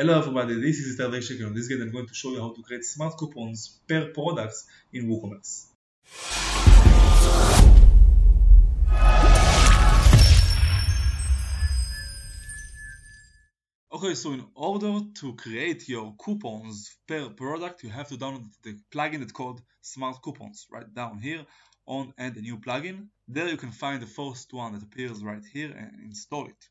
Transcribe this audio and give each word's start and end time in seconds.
Hello 0.00 0.16
everybody, 0.16 0.54
this 0.60 0.78
is 0.78 0.96
Itay 0.96 1.10
Verchik. 1.10 1.40
In 1.40 1.52
this 1.54 1.66
guide 1.66 1.80
I'm 1.80 1.90
going 1.90 2.06
to 2.06 2.14
show 2.14 2.30
you 2.30 2.40
how 2.40 2.52
to 2.52 2.62
create 2.62 2.84
smart 2.84 3.18
coupons 3.18 3.80
per 3.88 4.12
products 4.12 4.64
in 4.92 5.08
WooCommerce. 5.08 5.66
Okay, 13.92 14.14
so 14.14 14.30
in 14.34 14.44
order 14.54 15.00
to 15.16 15.34
create 15.34 15.88
your 15.88 16.14
coupons 16.24 16.96
per 17.08 17.30
product, 17.30 17.82
you 17.82 17.90
have 17.90 18.06
to 18.10 18.16
download 18.16 18.46
the 18.62 18.78
plugin 18.94 19.18
that's 19.18 19.32
called 19.32 19.60
Smart 19.82 20.22
Coupons 20.22 20.68
right 20.70 20.94
down 20.94 21.18
here 21.18 21.44
on 21.86 22.14
add 22.16 22.36
a 22.36 22.40
new 22.40 22.58
plugin. 22.58 23.08
There 23.26 23.48
you 23.48 23.56
can 23.56 23.72
find 23.72 24.00
the 24.00 24.06
first 24.06 24.52
one 24.52 24.74
that 24.74 24.84
appears 24.84 25.24
right 25.24 25.44
here 25.52 25.72
and 25.76 25.90
install 26.04 26.46
it. 26.46 26.68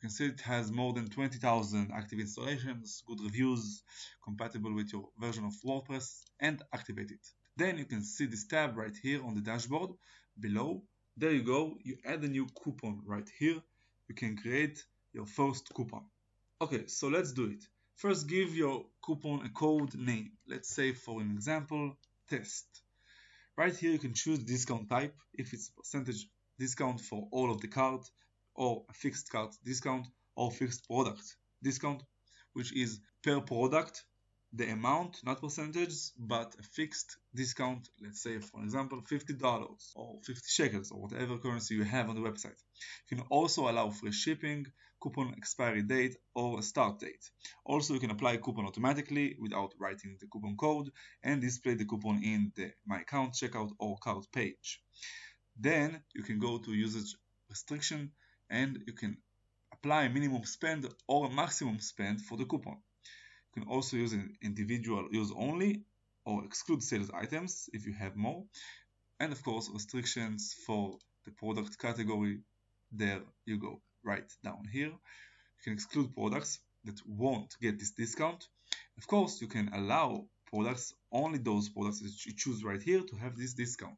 You 0.00 0.08
can 0.08 0.14
see 0.16 0.26
it 0.28 0.40
has 0.40 0.72
more 0.72 0.94
than 0.94 1.10
20,000 1.10 1.90
active 1.94 2.20
installations, 2.20 3.02
good 3.06 3.20
reviews, 3.20 3.82
compatible 4.24 4.74
with 4.74 4.90
your 4.94 5.10
version 5.18 5.44
of 5.44 5.52
WordPress, 5.62 6.22
and 6.40 6.62
activate 6.72 7.10
it. 7.10 7.20
Then 7.58 7.76
you 7.76 7.84
can 7.84 8.02
see 8.02 8.24
this 8.24 8.46
tab 8.46 8.78
right 8.78 8.96
here 9.02 9.22
on 9.22 9.34
the 9.34 9.42
dashboard 9.42 9.90
below. 10.40 10.82
There 11.18 11.32
you 11.32 11.42
go, 11.42 11.76
you 11.84 11.98
add 12.06 12.24
a 12.24 12.28
new 12.28 12.46
coupon 12.64 13.02
right 13.04 13.28
here. 13.38 13.60
You 14.08 14.14
can 14.14 14.38
create 14.38 14.82
your 15.12 15.26
first 15.26 15.68
coupon. 15.74 16.06
Okay, 16.62 16.86
so 16.86 17.08
let's 17.08 17.32
do 17.32 17.50
it. 17.50 17.62
First, 17.96 18.26
give 18.26 18.56
your 18.56 18.86
coupon 19.04 19.44
a 19.44 19.50
code 19.50 19.94
name. 19.96 20.32
Let's 20.48 20.74
say, 20.74 20.94
for 20.94 21.20
an 21.20 21.30
example, 21.32 21.98
test. 22.26 22.64
Right 23.54 23.76
here, 23.76 23.92
you 23.92 23.98
can 23.98 24.14
choose 24.14 24.38
discount 24.38 24.88
type 24.88 25.14
if 25.34 25.52
it's 25.52 25.68
percentage 25.68 26.26
discount 26.58 27.02
for 27.02 27.28
all 27.32 27.50
of 27.50 27.60
the 27.60 27.68
cards 27.68 28.10
or 28.60 28.84
a 28.90 28.92
fixed 28.92 29.32
cart 29.32 29.56
discount 29.64 30.06
or 30.36 30.50
fixed 30.50 30.86
product 30.86 31.36
discount, 31.62 32.02
which 32.52 32.76
is 32.76 33.00
per 33.24 33.40
product 33.40 34.04
the 34.52 34.68
amount, 34.68 35.16
not 35.24 35.40
percentages, 35.40 36.12
but 36.18 36.54
a 36.58 36.62
fixed 36.62 37.16
discount, 37.34 37.88
let's 38.02 38.22
say 38.22 38.38
for 38.38 38.62
example 38.62 39.00
$50 39.00 39.94
or 39.96 40.18
50 40.22 40.42
shekels 40.46 40.90
or 40.90 41.00
whatever 41.00 41.38
currency 41.38 41.74
you 41.74 41.84
have 41.84 42.10
on 42.10 42.16
the 42.16 42.28
website. 42.28 42.60
You 43.08 43.16
can 43.16 43.26
also 43.30 43.70
allow 43.70 43.88
free 43.90 44.12
shipping, 44.12 44.66
coupon 45.00 45.34
expiry 45.38 45.82
date 45.82 46.16
or 46.34 46.60
start 46.62 46.98
date. 46.98 47.30
Also 47.64 47.94
you 47.94 48.00
can 48.00 48.10
apply 48.10 48.36
coupon 48.36 48.66
automatically 48.66 49.36
without 49.40 49.72
writing 49.78 50.18
the 50.20 50.26
coupon 50.26 50.56
code 50.56 50.90
and 51.22 51.40
display 51.40 51.74
the 51.74 51.86
coupon 51.86 52.22
in 52.22 52.52
the 52.56 52.72
My 52.84 53.00
Account 53.00 53.32
checkout 53.32 53.70
or 53.78 53.96
cart 53.98 54.26
page. 54.32 54.82
Then 55.58 56.02
you 56.14 56.24
can 56.24 56.38
go 56.38 56.58
to 56.58 56.74
usage 56.74 57.14
restriction 57.48 58.12
and 58.50 58.82
you 58.86 58.92
can 58.92 59.16
apply 59.72 60.08
minimum 60.08 60.44
spend 60.44 60.86
or 61.06 61.30
maximum 61.30 61.80
spend 61.80 62.20
for 62.20 62.36
the 62.36 62.44
coupon. 62.44 62.76
You 63.54 63.62
can 63.62 63.70
also 63.70 63.96
use 63.96 64.12
an 64.12 64.34
individual 64.42 65.08
use 65.10 65.32
only 65.36 65.82
or 66.24 66.44
exclude 66.44 66.82
sales 66.82 67.10
items 67.14 67.70
if 67.72 67.86
you 67.86 67.94
have 67.94 68.16
more. 68.16 68.44
And 69.18 69.32
of 69.32 69.42
course, 69.42 69.70
restrictions 69.72 70.54
for 70.66 70.98
the 71.24 71.30
product 71.30 71.78
category. 71.78 72.40
There 72.92 73.22
you 73.46 73.58
go, 73.58 73.80
right 74.02 74.30
down 74.42 74.64
here. 74.72 74.88
You 74.88 75.62
can 75.64 75.72
exclude 75.72 76.14
products 76.14 76.58
that 76.84 77.00
won't 77.06 77.54
get 77.60 77.78
this 77.78 77.92
discount. 77.92 78.46
Of 78.98 79.06
course, 79.06 79.40
you 79.40 79.46
can 79.46 79.70
allow 79.72 80.26
products, 80.46 80.94
only 81.12 81.38
those 81.38 81.68
products 81.68 82.00
that 82.00 82.26
you 82.26 82.32
choose 82.36 82.64
right 82.64 82.82
here 82.82 83.02
to 83.02 83.16
have 83.16 83.36
this 83.36 83.54
discount. 83.54 83.96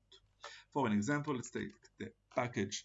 For 0.72 0.87
an 0.87 0.92
example, 0.92 1.34
let's 1.34 1.50
take 1.50 1.72
the 1.98 2.12
package 2.34 2.84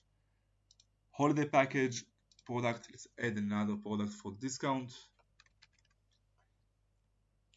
holiday 1.18 1.46
package 1.46 2.04
product 2.46 2.88
let's 2.92 3.08
add 3.20 3.38
another 3.38 3.76
product 3.76 4.14
for 4.14 4.32
discount. 4.40 4.92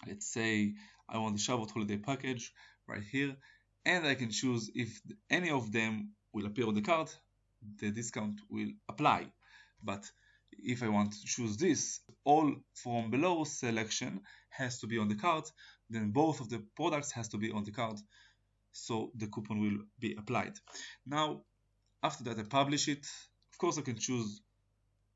Let's 0.09 0.27
say 0.27 0.75
I 1.07 1.19
want 1.19 1.37
the 1.37 1.43
Shavuot 1.43 1.71
holiday 1.71 1.99
package 1.99 2.53
right 2.89 3.03
here 3.03 3.37
and 3.85 4.07
I 4.07 4.15
can 4.15 4.31
choose 4.31 4.71
if 4.75 5.01
any 5.29 5.51
of 5.51 5.73
them 5.73 6.13
will 6.33 6.47
appear 6.47 6.67
on 6.69 6.75
the 6.75 6.81
card 6.81 7.09
the 7.81 7.91
discount 7.91 8.41
will 8.49 8.71
apply. 8.89 9.27
But 9.83 10.11
if 10.53 10.83
I 10.83 10.89
want 10.89 11.13
to 11.13 11.25
choose 11.27 11.59
this 11.59 12.01
all 12.25 12.55
from 12.75 13.11
below 13.11 13.45
selection 13.45 14.23
has 14.49 14.81
to 14.81 14.87
be 14.87 14.97
on 14.97 15.09
the 15.09 15.17
card 15.17 15.45
then 15.91 16.13
both 16.13 16.41
of 16.41 16.49
the 16.49 16.65
products 16.75 17.13
has 17.13 17.29
to 17.29 17.37
be 17.37 17.51
on 17.53 17.65
the 17.65 17.73
card 17.73 17.99
so 18.73 19.13
the 19.15 19.27
coupon 19.27 19.61
will 19.61 19.79
be 19.99 20.15
applied. 20.15 20.55
Now 21.05 21.43
after 22.03 22.25
that 22.25 22.39
I 22.39 22.45
publish 22.45 22.89
it 22.89 23.07
course 23.61 23.77
I 23.77 23.83
can 23.83 23.99
choose 23.99 24.41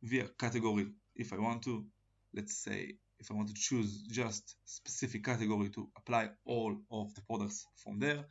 via 0.03 0.27
category 0.39 0.89
if 1.17 1.33
I 1.33 1.39
want 1.39 1.63
to. 1.63 1.87
Let's 2.35 2.55
say 2.55 2.97
if 3.19 3.31
I 3.31 3.35
want 3.35 3.49
to 3.49 3.55
choose 3.55 4.03
just 4.03 4.57
specific 4.67 5.25
category 5.25 5.71
to 5.71 5.89
apply 5.97 6.29
all 6.45 6.77
of 6.91 7.15
the 7.15 7.23
products 7.23 7.67
from 7.83 7.99
there 7.99 8.23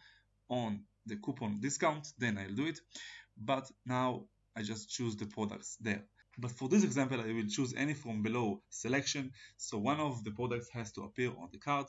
on 0.50 0.84
the 1.08 1.16
coupon 1.16 1.60
discount, 1.60 2.14
then 2.20 2.38
I'll 2.38 2.56
do 2.56 2.68
it. 2.68 2.80
But 3.36 3.72
now 3.88 4.26
I 4.56 4.62
just 4.62 4.88
choose 4.90 5.16
the 5.16 5.26
products 5.26 5.78
there. 5.82 6.04
But 6.38 6.52
for 6.52 6.70
this 6.70 6.84
example, 6.84 7.20
I 7.20 7.34
will 7.34 7.48
choose 7.50 7.74
any 7.76 7.96
from 7.96 8.22
below 8.22 8.62
selection. 8.70 9.32
So 9.58 9.80
one 9.80 10.00
of 10.00 10.24
the 10.24 10.32
products 10.32 10.70
has 10.70 10.92
to 10.92 11.02
appear 11.02 11.30
on 11.30 11.50
the 11.52 11.58
card. 11.58 11.88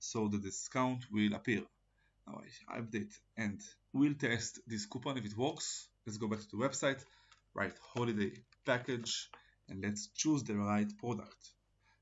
So 0.00 0.28
the 0.28 0.38
discount 0.38 1.06
will 1.10 1.32
appear. 1.32 1.62
Now 2.26 2.42
I 2.68 2.80
update 2.80 3.14
and 3.38 3.58
we'll 3.94 4.14
test 4.14 4.60
this 4.66 4.84
coupon 4.84 5.16
if 5.16 5.24
it 5.24 5.36
works. 5.36 5.88
Let's 6.06 6.18
go 6.18 6.28
back 6.28 6.40
to 6.40 6.48
the 6.50 6.58
website 6.58 7.02
right 7.54 7.74
holiday 7.94 8.32
package 8.66 9.28
and 9.68 9.82
let's 9.82 10.08
choose 10.08 10.42
the 10.42 10.54
right 10.54 10.90
product. 10.98 11.36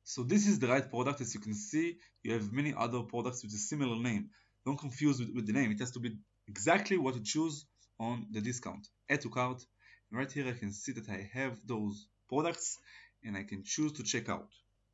So 0.04 0.22
this 0.22 0.46
is 0.46 0.58
the 0.58 0.68
right 0.68 0.88
product. 0.88 1.20
As 1.20 1.34
you 1.34 1.40
can 1.40 1.54
see 1.54 1.98
you 2.22 2.32
have 2.32 2.52
many 2.52 2.74
other 2.76 3.00
products 3.02 3.42
with 3.42 3.52
a 3.52 3.58
similar 3.58 3.96
name. 3.96 4.30
Don't 4.64 4.78
confuse 4.78 5.18
with, 5.20 5.30
with 5.34 5.46
the 5.46 5.52
name. 5.52 5.70
It 5.72 5.80
has 5.80 5.90
to 5.92 6.00
be 6.00 6.16
exactly 6.48 6.96
what 6.96 7.14
you 7.14 7.22
choose 7.22 7.66
on 8.00 8.26
the 8.30 8.40
discount. 8.40 8.86
Add 9.08 9.20
to 9.22 9.30
cart. 9.30 9.64
Right 10.10 10.30
here 10.30 10.48
I 10.48 10.52
can 10.52 10.72
see 10.72 10.92
that 10.92 11.08
I 11.08 11.30
have 11.32 11.58
those 11.66 12.06
products 12.28 12.78
and 13.24 13.36
I 13.36 13.44
can 13.44 13.62
choose 13.64 13.92
to 13.92 14.02
check 14.02 14.28
out. 14.28 14.48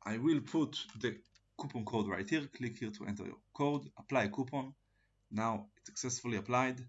I 0.05 0.17
will 0.17 0.41
put 0.41 0.77
the 0.99 1.17
coupon 1.59 1.85
code 1.85 2.07
right 2.07 2.29
here. 2.29 2.47
Click 2.55 2.77
here 2.77 2.91
to 2.91 3.05
enter 3.05 3.23
your 3.23 3.37
code. 3.53 3.89
Apply 3.97 4.27
coupon. 4.27 4.73
Now 5.31 5.67
it's 5.77 5.87
successfully 5.87 6.37
applied 6.37 6.79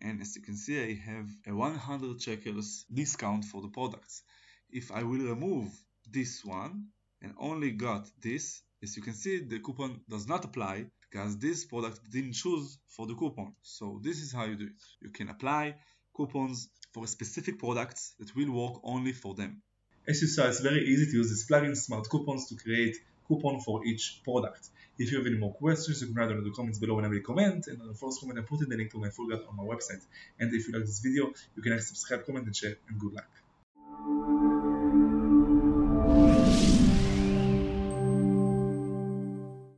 and 0.00 0.20
as 0.20 0.36
you 0.36 0.42
can 0.42 0.56
see 0.56 0.80
I 0.80 0.94
have 1.10 1.28
a 1.46 1.54
100 1.54 2.22
shekels 2.22 2.84
discount 2.92 3.44
for 3.44 3.60
the 3.62 3.68
products. 3.68 4.22
If 4.70 4.92
I 4.92 5.02
will 5.02 5.18
remove 5.34 5.68
this 6.10 6.44
one 6.44 6.86
and 7.22 7.34
only 7.38 7.72
got 7.72 8.08
this, 8.20 8.62
as 8.82 8.96
you 8.96 9.02
can 9.02 9.14
see 9.14 9.40
the 9.40 9.58
coupon 9.58 10.00
does 10.08 10.26
not 10.26 10.44
apply 10.44 10.86
because 11.10 11.38
this 11.38 11.64
product 11.64 12.00
didn't 12.10 12.34
choose 12.34 12.78
for 12.88 13.06
the 13.06 13.14
coupon. 13.14 13.54
So 13.62 14.00
this 14.02 14.22
is 14.22 14.32
how 14.32 14.44
you 14.44 14.56
do 14.56 14.66
it. 14.66 14.82
You 15.00 15.10
can 15.10 15.28
apply 15.28 15.74
coupons 16.16 16.68
for 16.92 17.06
specific 17.06 17.58
products 17.58 18.14
that 18.18 18.34
will 18.34 18.52
work 18.52 18.80
only 18.84 19.12
for 19.12 19.34
them. 19.34 19.62
As 20.08 20.22
you 20.22 20.28
saw, 20.28 20.48
it's 20.48 20.60
very 20.60 20.84
easy 20.86 21.10
to 21.10 21.16
use 21.18 21.30
this 21.30 21.46
plugin 21.46 21.76
Smart 21.76 22.08
Coupons 22.08 22.48
to 22.48 22.56
create 22.56 22.96
coupon 23.30 23.60
for 23.60 23.86
each 23.86 24.20
product. 24.24 24.68
If 24.98 25.12
you 25.12 25.18
have 25.18 25.26
any 25.26 25.38
more 25.38 25.54
questions, 25.54 26.00
you 26.00 26.08
can 26.08 26.16
write 26.16 26.28
them 26.28 26.38
in 26.38 26.44
the 26.44 26.50
comments 26.50 26.78
below 26.78 26.96
whenever 26.96 27.14
you 27.14 27.22
comment, 27.22 27.68
and 27.68 27.80
on 27.80 27.88
the 27.88 27.94
first 27.94 28.20
comment 28.20 28.38
I 28.40 28.42
put 28.42 28.60
in 28.60 28.68
the 28.68 28.76
link 28.76 28.90
to 28.90 28.98
my 28.98 29.08
full 29.08 29.28
guide 29.28 29.44
on 29.48 29.56
my 29.56 29.62
website. 29.62 30.04
And 30.40 30.52
if 30.52 30.66
you 30.66 30.74
like 30.74 30.84
this 30.84 30.98
video, 30.98 31.32
you 31.54 31.62
can 31.62 31.80
subscribe, 31.80 32.26
comment, 32.26 32.46
and 32.46 32.56
share, 32.56 32.76
and 32.88 32.98
good 32.98 33.14
luck. 33.14 33.30